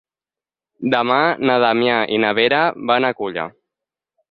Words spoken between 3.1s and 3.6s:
a Culla.